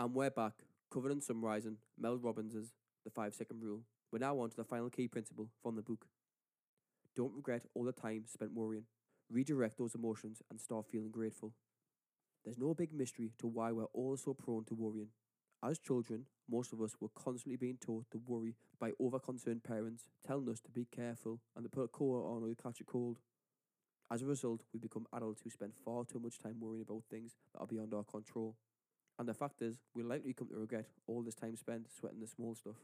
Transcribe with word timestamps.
And 0.00 0.14
we're 0.14 0.30
back, 0.30 0.54
covered 0.90 1.12
and 1.12 1.22
summarising 1.22 1.76
Mel 1.98 2.16
Robbins' 2.16 2.72
The 3.04 3.10
Five 3.10 3.34
Second 3.34 3.62
Rule. 3.62 3.82
We're 4.10 4.20
now 4.20 4.38
on 4.38 4.48
to 4.48 4.56
the 4.56 4.64
final 4.64 4.88
key 4.88 5.08
principle 5.08 5.50
from 5.62 5.76
the 5.76 5.82
book. 5.82 6.06
Don't 7.14 7.34
regret 7.34 7.66
all 7.74 7.84
the 7.84 7.92
time 7.92 8.24
spent 8.26 8.54
worrying. 8.54 8.84
Redirect 9.30 9.76
those 9.76 9.94
emotions 9.94 10.40
and 10.48 10.58
start 10.58 10.86
feeling 10.86 11.10
grateful. 11.10 11.52
There's 12.46 12.56
no 12.56 12.72
big 12.72 12.94
mystery 12.94 13.32
to 13.40 13.46
why 13.46 13.72
we're 13.72 13.92
all 13.92 14.16
so 14.16 14.32
prone 14.32 14.64
to 14.68 14.74
worrying. 14.74 15.08
As 15.62 15.78
children, 15.78 16.24
most 16.50 16.72
of 16.72 16.80
us 16.80 16.94
were 16.98 17.10
constantly 17.14 17.58
being 17.58 17.76
taught 17.76 18.06
to 18.12 18.22
worry 18.26 18.54
by 18.80 18.92
over-concerned 18.98 19.64
parents 19.64 20.06
telling 20.26 20.48
us 20.48 20.60
to 20.60 20.70
be 20.70 20.86
careful 20.86 21.40
and 21.54 21.62
to 21.62 21.68
put 21.68 21.84
a 21.84 21.88
coat 21.88 22.24
on 22.24 22.42
or 22.42 22.48
you 22.48 22.56
catch 22.56 22.80
a 22.80 22.84
cold. 22.84 23.18
As 24.10 24.22
a 24.22 24.26
result, 24.26 24.62
we 24.72 24.80
become 24.80 25.04
adults 25.12 25.42
who 25.44 25.50
spend 25.50 25.74
far 25.84 26.04
too 26.06 26.20
much 26.20 26.38
time 26.38 26.58
worrying 26.58 26.86
about 26.88 27.02
things 27.10 27.32
that 27.52 27.60
are 27.60 27.66
beyond 27.66 27.92
our 27.92 28.04
control. 28.04 28.56
And 29.20 29.28
the 29.28 29.34
fact 29.34 29.60
is, 29.60 29.76
we'll 29.94 30.06
likely 30.06 30.32
come 30.32 30.48
to 30.48 30.56
regret 30.56 30.86
all 31.06 31.20
this 31.20 31.34
time 31.34 31.54
spent 31.54 31.90
sweating 31.94 32.20
the 32.20 32.26
small 32.26 32.54
stuff. 32.54 32.76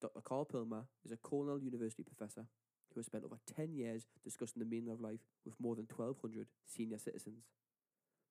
Dr. 0.00 0.22
Karl 0.22 0.46
Pillemer 0.46 0.84
is 1.04 1.12
a 1.12 1.18
Cornell 1.18 1.58
University 1.58 2.02
professor 2.02 2.46
who 2.88 2.98
has 2.98 3.04
spent 3.04 3.22
over 3.22 3.36
10 3.54 3.74
years 3.74 4.06
discussing 4.24 4.60
the 4.60 4.64
meaning 4.64 4.90
of 4.90 4.98
life 4.98 5.20
with 5.44 5.52
more 5.60 5.76
than 5.76 5.86
1,200 5.94 6.46
senior 6.64 6.96
citizens. 6.96 7.44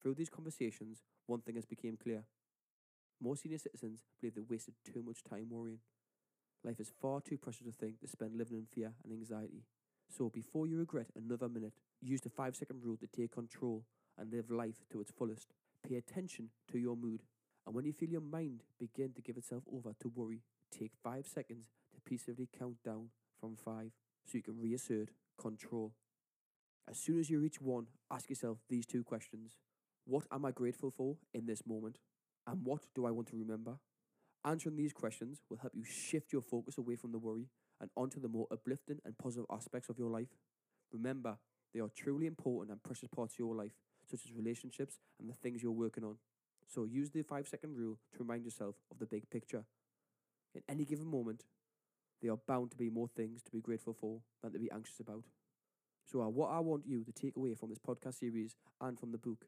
Through 0.01 0.15
these 0.15 0.31
conversations, 0.31 1.03
one 1.27 1.41
thing 1.41 1.53
has 1.53 1.65
become 1.65 1.95
clear. 2.01 2.23
Most 3.21 3.43
senior 3.43 3.59
citizens 3.59 3.99
believe 4.19 4.33
they 4.33 4.41
wasted 4.41 4.73
too 4.83 5.03
much 5.05 5.23
time 5.23 5.45
worrying. 5.51 5.81
Life 6.63 6.79
is 6.79 6.91
far 6.99 7.21
too 7.21 7.37
precious 7.37 7.67
a 7.67 7.71
thing 7.71 7.97
to 8.01 8.07
spend 8.07 8.35
living 8.35 8.57
in 8.57 8.65
fear 8.65 8.93
and 9.03 9.13
anxiety. 9.13 9.61
So 10.09 10.29
before 10.29 10.65
you 10.65 10.79
regret 10.79 11.11
another 11.15 11.47
minute, 11.47 11.73
use 12.01 12.21
the 12.21 12.31
5 12.31 12.55
second 12.55 12.81
rule 12.83 12.97
to 12.97 13.05
take 13.05 13.31
control 13.31 13.83
and 14.17 14.31
live 14.31 14.51
life 14.51 14.83
to 14.91 15.01
its 15.01 15.11
fullest. 15.11 15.53
Pay 15.87 15.95
attention 15.95 16.49
to 16.71 16.77
your 16.77 16.95
mood. 16.95 17.23
And 17.65 17.75
when 17.75 17.85
you 17.85 17.93
feel 17.93 18.09
your 18.09 18.21
mind 18.21 18.63
begin 18.79 19.13
to 19.13 19.21
give 19.21 19.37
itself 19.37 19.63
over 19.71 19.93
to 19.99 20.11
worry, 20.13 20.41
Take 20.71 20.91
five 21.03 21.27
seconds 21.27 21.67
to 21.93 22.01
peacefully 22.01 22.47
count 22.57 22.77
down 22.83 23.09
from 23.39 23.55
five 23.55 23.91
so 24.25 24.37
you 24.37 24.43
can 24.43 24.59
reassert 24.59 25.09
control. 25.37 25.93
As 26.89 26.97
soon 26.97 27.19
as 27.19 27.29
you 27.29 27.39
reach 27.39 27.61
one, 27.61 27.87
ask 28.09 28.29
yourself 28.29 28.59
these 28.69 28.85
two 28.85 29.03
questions 29.03 29.57
What 30.05 30.25
am 30.31 30.45
I 30.45 30.51
grateful 30.51 30.91
for 30.91 31.17
in 31.33 31.45
this 31.45 31.65
moment? 31.67 31.97
And 32.47 32.65
what 32.65 32.85
do 32.95 33.05
I 33.05 33.11
want 33.11 33.27
to 33.27 33.37
remember? 33.37 33.77
Answering 34.43 34.77
these 34.77 34.93
questions 34.93 35.41
will 35.49 35.57
help 35.57 35.73
you 35.75 35.83
shift 35.83 36.33
your 36.33 36.41
focus 36.41 36.77
away 36.77 36.95
from 36.95 37.11
the 37.11 37.19
worry 37.19 37.49
and 37.79 37.89
onto 37.95 38.19
the 38.19 38.27
more 38.27 38.47
uplifting 38.51 38.99
and 39.05 39.17
positive 39.17 39.45
aspects 39.51 39.89
of 39.89 39.99
your 39.99 40.09
life. 40.09 40.29
Remember, 40.91 41.37
they 41.73 41.79
are 41.79 41.89
truly 41.95 42.25
important 42.25 42.71
and 42.71 42.81
precious 42.81 43.09
parts 43.13 43.35
of 43.35 43.39
your 43.39 43.55
life, 43.55 43.73
such 44.11 44.25
as 44.25 44.33
relationships 44.33 44.99
and 45.19 45.29
the 45.29 45.33
things 45.33 45.63
you're 45.63 45.71
working 45.71 46.03
on. 46.03 46.17
So 46.67 46.83
use 46.85 47.09
the 47.09 47.23
five 47.23 47.47
second 47.47 47.75
rule 47.75 47.97
to 48.13 48.19
remind 48.19 48.45
yourself 48.45 48.75
of 48.91 48.99
the 48.99 49.05
big 49.05 49.29
picture 49.29 49.65
in 50.53 50.61
any 50.67 50.85
given 50.85 51.07
moment, 51.07 51.43
there 52.21 52.31
are 52.31 52.39
bound 52.47 52.71
to 52.71 52.77
be 52.77 52.89
more 52.89 53.07
things 53.07 53.41
to 53.43 53.51
be 53.51 53.61
grateful 53.61 53.93
for 53.93 54.21
than 54.41 54.51
to 54.53 54.59
be 54.59 54.71
anxious 54.71 54.99
about. 54.99 55.23
So, 56.05 56.19
what 56.27 56.51
I 56.51 56.59
want 56.59 56.85
you 56.85 57.03
to 57.03 57.11
take 57.11 57.37
away 57.37 57.53
from 57.53 57.69
this 57.69 57.79
podcast 57.79 58.19
series 58.19 58.55
and 58.79 58.99
from 58.99 59.11
the 59.11 59.17
book 59.17 59.45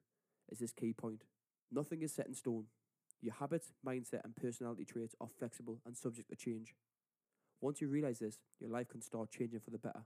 is 0.52 0.60
this 0.60 0.72
key 0.72 0.94
point 0.94 1.24
nothing 1.72 2.02
is 2.02 2.14
set 2.14 2.28
in 2.28 2.34
stone. 2.34 2.66
Your 3.22 3.34
habits, 3.34 3.72
mindset, 3.86 4.22
and 4.24 4.36
personality 4.36 4.86
traits 4.86 5.16
are 5.22 5.30
flexible 5.40 5.80
and 5.86 5.96
subject 5.96 6.30
to 6.30 6.36
change. 6.36 6.76
Once 7.62 7.80
you 7.80 7.88
realize 7.88 8.20
this, 8.20 8.38
your 8.60 8.70
life 8.70 8.90
can 8.90 9.02
start 9.02 9.32
changing 9.32 9.62
for 9.62 9.72
the 9.72 9.78
better. 9.78 10.04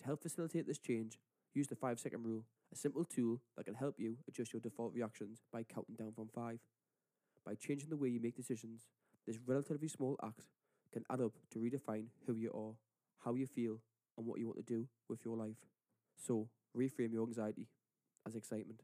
To 0.00 0.04
help 0.04 0.22
facilitate 0.22 0.66
this 0.66 0.78
change, 0.78 1.18
use 1.54 1.66
the 1.66 1.76
5 1.76 1.98
second 1.98 2.24
rule, 2.24 2.44
a 2.72 2.76
simple 2.76 3.04
tool 3.04 3.40
that 3.56 3.64
can 3.64 3.74
help 3.74 3.94
you 3.98 4.16
adjust 4.28 4.52
your 4.52 4.60
default 4.60 4.92
reactions 4.94 5.42
by 5.52 5.62
counting 5.62 5.94
down 5.96 6.12
from 6.12 6.28
5. 6.28 6.58
By 7.44 7.54
changing 7.54 7.88
the 7.88 7.96
way 7.96 8.08
you 8.08 8.20
make 8.20 8.36
decisions, 8.36 8.86
this 9.26 9.38
relatively 9.46 9.88
small 9.88 10.18
act 10.22 10.42
can 10.92 11.04
add 11.10 11.20
up 11.20 11.32
to 11.50 11.58
redefine 11.58 12.06
who 12.26 12.34
you 12.34 12.50
are, 12.52 12.74
how 13.24 13.34
you 13.34 13.46
feel, 13.46 13.80
and 14.16 14.26
what 14.26 14.38
you 14.38 14.46
want 14.46 14.58
to 14.58 14.74
do 14.74 14.86
with 15.08 15.24
your 15.24 15.36
life. 15.36 15.56
So, 16.16 16.48
reframe 16.76 17.12
your 17.12 17.26
anxiety 17.26 17.68
as 18.26 18.34
excitement. 18.34 18.82